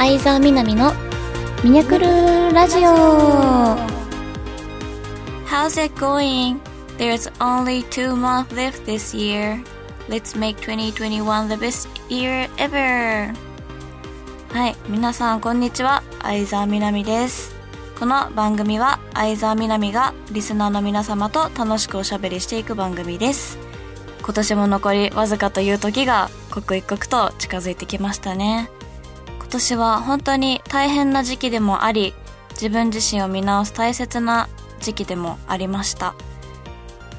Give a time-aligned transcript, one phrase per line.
[0.00, 0.94] 相沢みなみの
[1.62, 2.06] ミニャクル
[2.54, 3.76] ラジオ
[5.46, 6.58] How's it going?
[6.96, 9.62] There's only two months left this year.
[10.08, 13.34] Let's make 2021 the best year ever.
[14.54, 16.02] はい、皆さんこんにちは。
[16.22, 17.54] 相沢みなみです。
[17.98, 23.58] この番組は相沢みなみがリスナーの皆様と楽しくおしゃべりしていく番組です。
[24.22, 28.70] 今年も残りわずかという時が刻一刻と近づいてきましたね。
[29.50, 32.14] 今年は本当に大変な時期でもあり、
[32.52, 36.14] 自分自身を見直す大切な時期でもありました。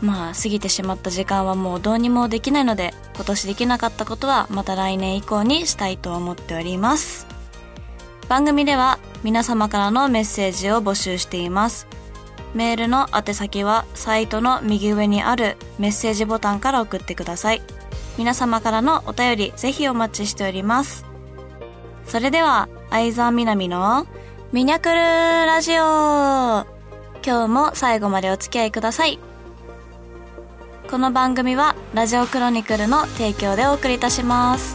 [0.00, 7.26] まあ、過ぎてしまった時間はもうどうにもできないので、今年できなかったことはまた来年以降にしたいと思っております。
[8.28, 11.88] 番組では皆様からのメッセージを募集しています。
[12.54, 17.62] メールの宛先はサイトの右上にあるメッセージボタンから送ってください。
[18.16, 21.09] 皆様からのお便りぜひお待ちしております。
[22.10, 24.04] それでは、相沢みなみの
[24.50, 26.66] ミニャクルラジオ
[27.24, 29.20] 今日も最後までお付き合いください。
[30.90, 34.74] この番組はラジオクロニクルの提供でお送りいたします。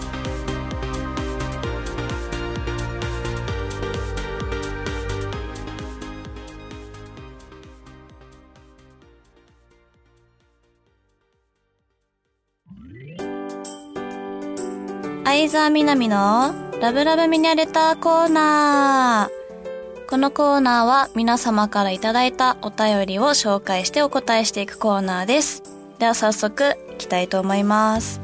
[15.25, 20.09] 相沢みなみのラブラブミニャレターコーナー。
[20.09, 25.63] このコーナーは皆様からいただいたお便りを紹介してお答えしていくコーナーです。
[25.99, 28.19] では早速いきたいと思います。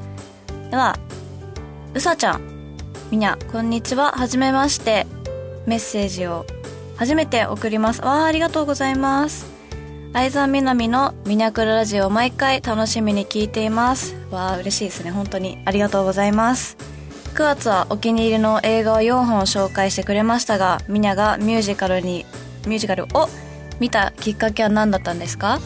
[0.69, 0.99] では、
[1.93, 2.41] うさちゃん。
[3.09, 4.11] みにゃ、こんにちは。
[4.11, 5.07] はじめまして。
[5.65, 6.45] メッセージを
[6.97, 8.01] 初めて送ります。
[8.01, 9.45] わあ、ありがとうございます。
[10.11, 14.13] 相沢みなみのミニャクルラジオを毎回楽しみに聞いています。
[14.29, 15.11] わあ、嬉しいですね。
[15.11, 16.90] 本当にありがとうございます。
[17.33, 22.25] 9月はお気に入りの映画を4本紹介してくれましたが、ミニャがミュージカルに、
[22.67, 23.29] ミュージカルを
[23.79, 25.59] 見たきっかけは何だったんですか？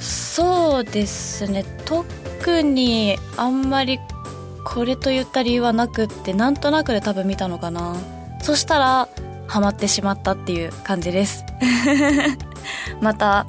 [0.00, 1.64] そうですね。
[1.84, 3.98] 特にあんまり
[4.64, 7.96] これと言った理由はなくって、なんとなくで多分見たのかな。
[8.42, 9.08] そしたら、
[9.48, 11.44] ハマってしまったっていう感じです。
[13.00, 13.46] また、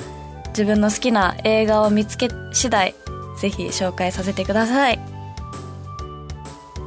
[0.50, 2.96] 自分の好きな映画を見つけ次第、
[3.40, 5.00] ぜひ紹介させてください。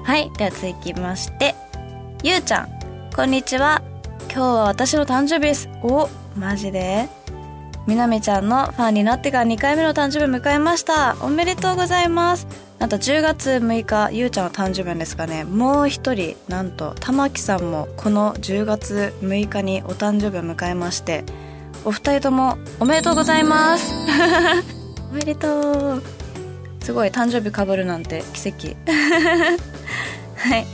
[0.07, 0.31] はい。
[0.39, 1.57] では続きまして、
[2.23, 2.69] ゆうちゃん。
[3.17, 3.83] こんにちは。
[4.33, 5.69] 今日は私の誕生日です。
[5.83, 7.09] お、マジで？
[7.89, 11.17] みなみちゃんのファンになってから2回目の誕生日を迎えました。
[11.23, 12.47] おめでとうございます。
[12.79, 15.43] なんと10月6日、ゆうちゃんの誕生日なんですかね。
[15.43, 21.25] もう一人、なんと、玉木さんもこの10月6日にお誕生日を迎えまして、
[21.85, 23.93] お二人ともおめでとうございます。
[25.11, 26.03] おめでとう。
[26.81, 28.77] すごい、誕生日かぶるなんて奇跡。
[30.37, 30.67] はい。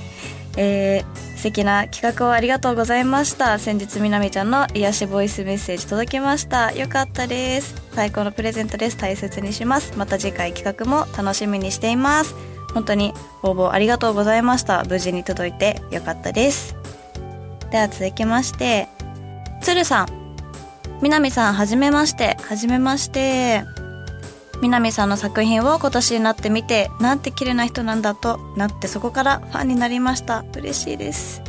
[0.56, 3.58] えー、素敵な企画をありがとうございました。
[3.58, 6.72] 先日みなみちゃんの癒しボイスメッセージ届きました。
[6.72, 7.74] よかったです。
[7.94, 8.96] 最高のプレゼントです。
[8.96, 9.94] 大切にします。
[9.96, 12.34] また次回企画も楽しみにしています。
[12.74, 13.12] 本当に
[13.42, 14.84] 応募ありがとうございました。
[14.84, 16.76] 無事に届いてよかったです。
[17.70, 18.88] では続きまして、
[19.62, 20.08] つるさん。
[21.00, 22.36] みなみさん、はじめまして。
[22.42, 23.64] はじめまして。
[24.62, 30.44] みなみさんの作品を今年になってみて、なんて綺麗な人なんだとなってそこからファンになりました。
[30.56, 31.42] 嬉しいです。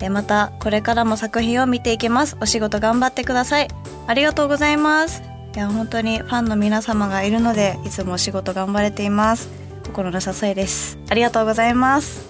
[0.00, 2.38] えまた、これからも作品を見ていきます。
[2.40, 3.68] お仕事頑張ってください。
[4.06, 5.22] ありがとうございます。
[5.54, 9.50] いや、本当にファンの皆様がいるので、いつもお仕事頑張れています。
[9.86, 10.98] 心の支えです。
[11.10, 12.26] ありがとうございます。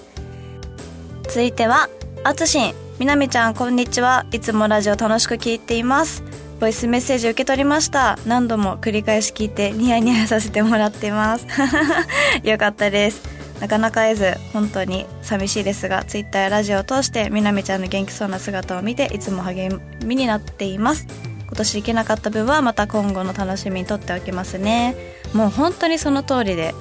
[1.22, 1.88] 続いては、
[2.25, 2.75] あつしん。
[2.99, 4.26] みなみちゃん、こんにちは。
[4.32, 6.33] いつもラジオ楽しく聞いています。
[6.64, 8.19] ボイスメッセージ受け取りました。
[8.25, 11.47] 何度も繰り返し聞いてニヤニヤさせてもらってます。
[12.42, 13.20] よかったです。
[13.60, 21.06] なかなか会えず、本当に寂しいですが、ツイッターやラジオを通してみなみちゃんの元気そうな姿を見て、いつも励みになっています。
[21.41, 24.96] 今年行けなかった分はまた今後の楽しみにとっておきますね。
[25.34, 26.75] もう本当にその通りで、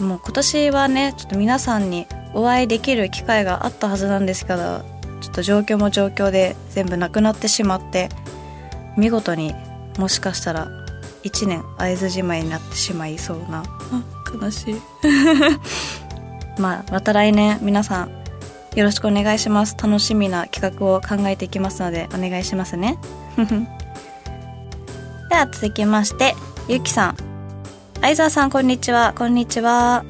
[0.00, 4.82] もう今年はね、ちょっと皆さんにお会いできる機会があったはずなんですけど、
[5.20, 8.08] ちょっと状況も状況で全部なくなってしまって、
[8.96, 9.54] 見事に
[9.98, 10.68] もしかしたら
[11.24, 13.64] 1年会えずじまいになってしまいそうな。
[14.40, 14.80] 悲しい。
[16.60, 18.10] まあまた来年皆さん
[18.76, 19.76] よろしくお願いします。
[19.80, 22.98] 楽しみな企画を考えていきますのでお願いしますね。
[25.30, 26.34] では続きまして
[26.68, 27.16] ゆきさん。
[28.00, 29.14] 相沢さんこんにちは。
[29.16, 30.04] こんにちは。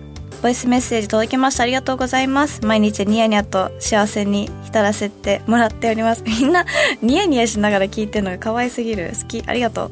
[0.44, 1.62] ボイスメッセージ届きました。
[1.62, 2.60] ありがとうございます。
[2.66, 6.22] 毎日ニヤニヤと幸せに浸らせてもらっております。
[6.28, 6.66] みんな
[7.00, 9.12] ニヤニヤしながら聞いてるのが可愛すぎる。
[9.18, 9.42] 好き。
[9.46, 9.90] ありがとう。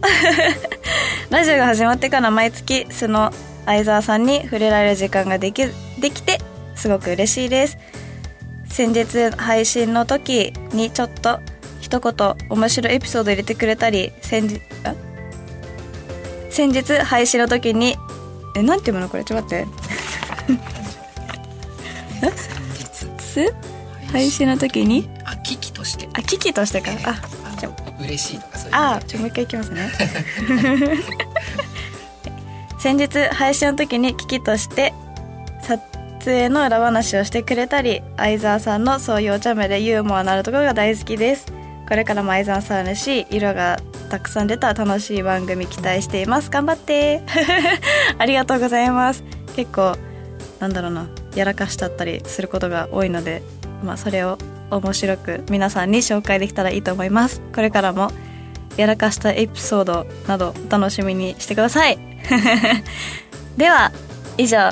[1.33, 3.33] ラジオが始まってから毎月素の
[3.65, 5.63] 相沢さんに触れられる時間ができ
[5.99, 6.39] できて
[6.75, 7.79] すごく嬉しいです。
[8.69, 11.41] 先日配信の時にちょっと
[11.81, 14.61] 一言面白いエピソード入れてくれたり先日
[16.51, 17.97] 先日配信の時に
[18.55, 19.25] えなんて読むのこれ？
[19.25, 19.92] ちょっと待って。
[23.33, 23.55] つ
[24.13, 25.09] 配信の時に？
[25.25, 26.09] あ危機として。
[26.13, 26.91] あ危機としてか。
[27.05, 29.91] ああじゃ嬉しいとかそういうあちょもう一回いきますね。
[32.79, 34.93] 先日配信の時に危機として
[35.63, 35.81] 撮
[36.25, 41.47] 影の裏話をしてくれたり相沢さんのそういうお茶目でユーモアのあるところが大好きです。
[41.89, 43.79] これからも相沢さんらしい色が
[44.11, 46.51] たくさん出た楽しい番組期待しています。
[46.51, 47.23] 頑張って。
[48.19, 49.23] ありがとうございます。
[49.55, 49.97] 結構
[50.63, 53.43] なんだろうなやらかしちゃったりすることが多いので
[53.83, 54.39] まあそれを
[54.71, 57.43] 面白く皆さんに紹介できたらいいと思います。
[57.53, 58.13] これからも
[58.77, 61.99] やらかしたエピソードなどお楽しみにしてください。
[63.59, 63.91] では
[64.39, 64.71] 以上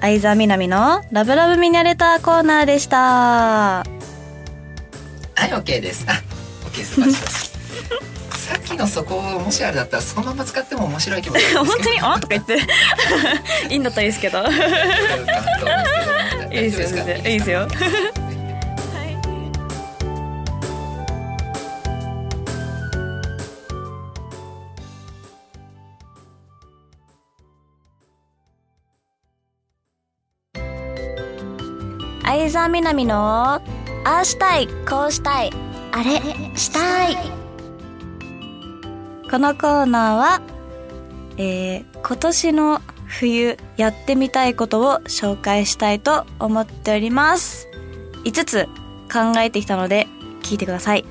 [0.00, 2.98] 相沢みなみのラブラブミニャレターコーナーでした。
[2.98, 3.84] は
[5.38, 6.04] い OK です。
[6.06, 6.12] あ
[6.68, 7.43] OK 素晴らしいです
[8.36, 12.58] さっきのそこもしあれだったらそのまま使っても面白い気もするん本ですけど当にあとか言って。
[13.72, 14.42] いいんだったらいいですけど
[16.50, 16.58] い。
[16.58, 16.70] い。
[16.70, 17.20] ですよい。
[17.20, 17.22] い。
[17.22, 17.68] ですよはい。
[32.24, 33.62] 相沢みなみのあ
[34.04, 34.68] あしたい。
[34.88, 35.50] こうしたい。
[35.92, 36.20] あれ
[36.56, 37.43] したい。
[39.34, 40.42] このコーナーは、
[41.38, 47.66] えー今年の冬やってみたいことを紹介したいと思っております。
[48.22, 48.68] 5つ
[49.12, 50.06] 考えてきたので
[50.44, 51.04] 聞いてください。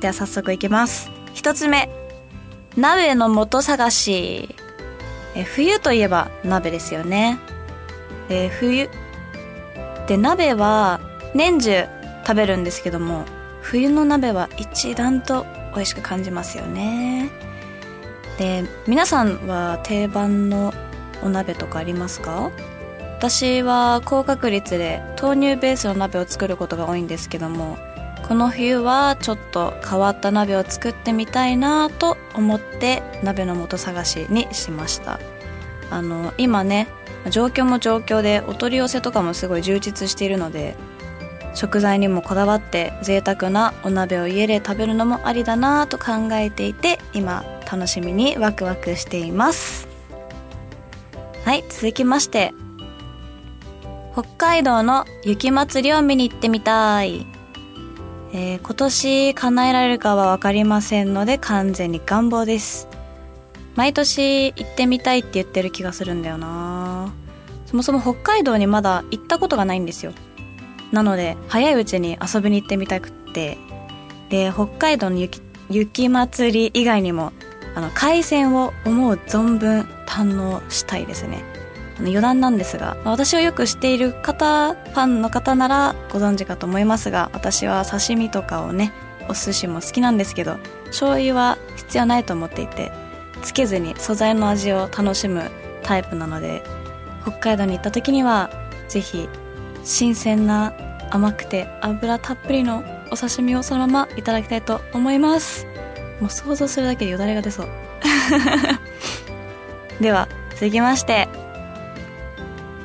[0.00, 1.08] では早速いきます。
[1.36, 1.88] 1つ目、
[2.76, 4.56] 鍋の素探し。
[5.36, 7.38] え冬といえば鍋ですよね。
[8.28, 8.90] え冬。
[10.08, 10.98] で、鍋は
[11.36, 11.84] 年中
[12.26, 13.24] 食べるんですけども、
[13.70, 15.46] 冬の鍋は一段と
[15.76, 17.30] 美味しく感じますよね。
[18.36, 20.74] で、皆さんは定番の
[21.22, 22.50] お鍋とかありますか？
[23.18, 27.78] 私は高確率で豆乳ベースの鍋を作ることが多いんですけども
[28.26, 35.20] この冬はちょっと変わった鍋を作ってみたいなと思って鍋の素探しにしました
[35.90, 36.88] あの今ね
[37.28, 40.74] 状況も状況でお取り寄せとかもすごい充実しているので
[41.54, 49.88] 食材にもこだわって贅沢なお鍋を家で食べるのもありだなと考えていて今楽しみにワクワクしています。
[51.44, 52.52] はい続きまして。
[54.12, 57.26] 北海道の雪祭りを見に行ってみたい、
[58.32, 62.88] えー今年叶えられるかは分かりませんので完全に願望です。
[63.76, 67.12] 毎年行ってみたいって言ってる気がするんだよな。
[67.66, 70.12] そもそも北海道にまだ行ったことがないんですよ。
[70.92, 73.58] なので早いうちに遊びに行ってみたくって
[74.28, 75.40] で北海道の雪
[75.70, 77.32] 雪祭り以外にも
[77.74, 81.44] あの海鮮を思う存分堪能したいですね。
[82.00, 88.92] 余談なんですが私をよく知っている方ファンの方ならご存知かと思いますが私は刺身とかをね
[89.28, 92.90] お寿司も好きなんですけど醤油は必要ないと思っていて
[93.42, 95.50] つけずに素材の味を楽しむ
[95.82, 96.62] タイプなので
[97.22, 98.50] 北海道に行った時には
[98.88, 99.28] ぜひ
[99.84, 100.72] 新鮮な
[101.10, 105.66] 甘くて脂たっぷりのお刺身をそのままいただきたいと思います。
[106.20, 107.68] もう想像するだけでよだれが出そう。
[110.00, 111.28] では続きまして。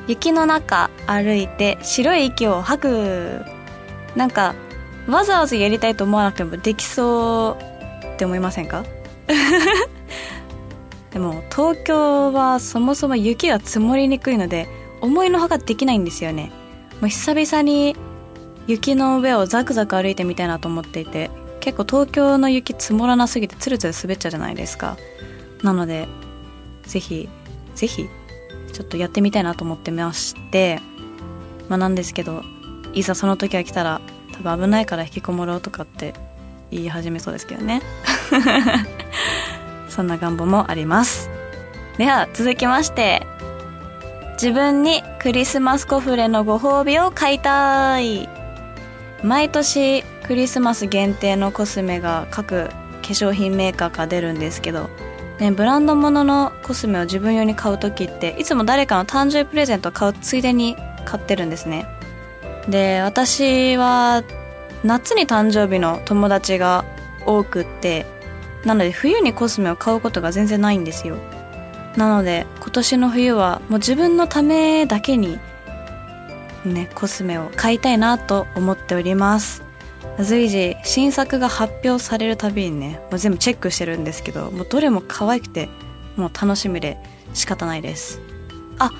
[0.08, 3.44] 雪の中歩いて白い息を吐く。
[4.14, 4.54] なんか
[5.08, 8.84] わざわざやりたいと思わなくてもできそうって思いませんか？
[11.12, 14.68] でも東京はそもそも雪が積もりにくいので
[15.00, 16.50] 思いのほかできないんですよね。
[17.00, 17.96] もう久々に
[18.66, 24.96] 雪の上をザクザク歩いてみたいなと思っていて結構東京の雪積もらなすぎてツルツル滑っちゃうじゃないですか。
[25.62, 26.08] なので
[26.84, 27.28] ぜひ
[27.74, 28.08] ぜひ
[28.72, 30.80] ちょっとやってみたいなと思ってまして
[31.68, 32.42] まあなんですけど
[32.92, 34.00] いざその時が来たら
[34.32, 36.14] 多分危ないから引きこもろうとかって
[36.70, 37.82] 言い始めそうですけどね。
[39.88, 41.30] そんな願望もあります。
[41.96, 43.35] では続きまして。
[44.36, 48.28] 自分にクリスマスコフレのご褒美を買いたい。
[49.22, 54.90] 毎年クリスマス限定のコスメが各化粧品メーカーから出るんですけど、
[55.38, 60.76] ね、ブランド物のコスメを自分用に買う時っていつも誰かの誕生日プレゼントを買うついでに
[61.06, 61.86] 買ってるんですね。
[62.68, 64.22] で私は
[64.84, 66.84] 夏に誕生日の友達が
[67.24, 68.04] 多くって
[68.66, 71.16] なので冬にコスメを買うことが全然ないんですよ。
[71.96, 75.38] なので今年の冬はもう自分のためだけに
[76.64, 79.62] ねコスメを買いたいなと思っております。
[80.18, 85.68] 随時新作が発表されるたびにねもう全部チェックしてるんですけどもうどれも可愛くて
[86.16, 86.96] もう楽しみで
[87.34, 88.20] 仕方ないです。
[88.78, 88.90] あ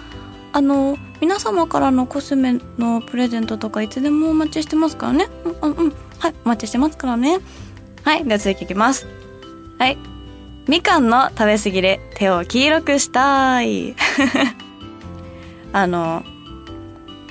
[0.53, 5.27] あの皆様からのコスメのプレゼントとかいつでもお待ちしてますからね。
[5.45, 7.39] うんうんはいお待ちしてますからね。
[8.05, 9.07] はいでは続きいきます。
[9.79, 10.16] はい。
[10.69, 13.95] みかんの食べ過ぎで手を黄色くしたい。
[15.73, 16.23] あの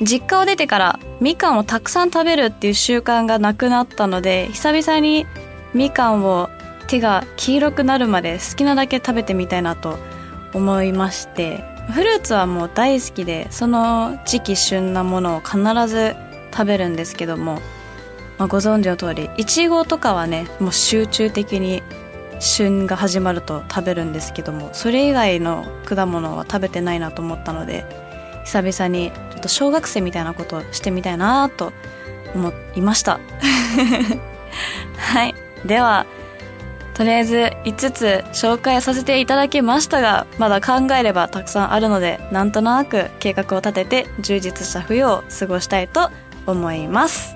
[0.01, 5.25] 実家を出てからみかんをたくさん食べるっていう習慣がなくなったので久々に
[5.73, 6.49] みかんを
[6.87, 9.97] 手が黄色くなるまで好きなだけ食べてみたいなと
[10.53, 11.75] 思いまして。
[11.91, 16.15] フルーツはもう大好きでその時期旬なものを必ず
[16.51, 17.61] 食べるんですけども、
[18.37, 21.83] まあ、ご存知の通りいちごとかはねもう集中的に
[22.39, 27.85] 旬が始まると食べるんですけどもそれ以外の果物は食べてないなと思ったので
[28.45, 31.73] 久々にちょっと小学生みたいなことをしてみたいなと
[32.33, 33.19] 思いました。
[34.97, 35.33] はい。
[35.65, 36.05] では
[36.93, 46.09] とりあえず5つ紹介させていただきましたがまだ考えればたくさんあるのでなんとなく計画を立てて充実した冬を過ごしたいと
[46.45, 47.35] 思います。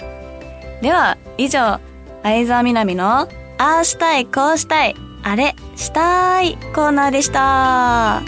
[0.81, 1.79] では以上
[2.23, 3.27] 相沢みなみの
[3.61, 8.21] 「ああしたいこうしたいあれしたい」コーナーでした。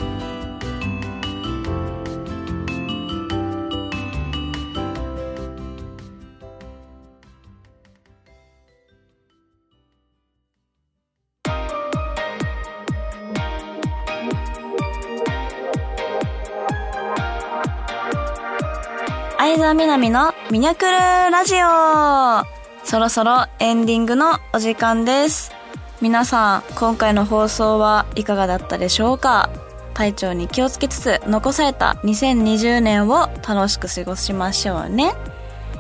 [19.38, 22.61] 相沢みなみのミニャクルラジオ。
[22.92, 25.54] そろそろエンディングのお時間です。
[26.02, 29.50] 皆さん今回の放送はいかがだったでしょうか？
[29.94, 35.14] 体調に気をつけつつ残された2020年を楽しく過ごしましょうね。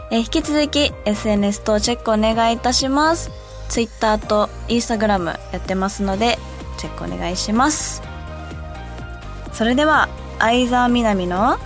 [0.10, 3.30] え引き続き SNS とチェックお願いいたします。
[3.68, 6.39] Twitter と Instagram やってますので
[6.77, 8.01] チェックお願いします。
[9.51, 10.08] それでは
[10.39, 11.58] 相沢みなみの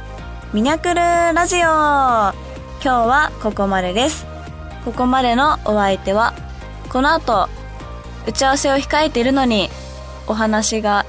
[0.53, 1.59] ミニャクルラジオ。
[1.59, 2.33] 今
[2.81, 4.34] 日はここまでです。
[4.85, 6.33] ここまでのお相手は
[6.89, 7.49] この後
[8.27, 9.69] 打ち合わせを控えているのに
[10.27, 11.05] お話が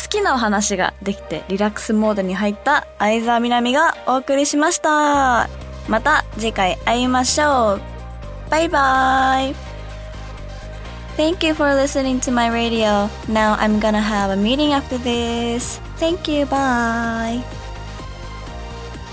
[0.00, 5.48] 好きなお話ができてリラックスモードに入った相沢みなみがお送りしました
[5.88, 7.80] また次回会いましょう
[8.50, 9.54] バイバイ
[11.16, 13.08] Thank you for listening to my radio.
[13.26, 15.80] Now I'm gonna have a meeting after this.
[15.96, 17.65] Thank you, bye.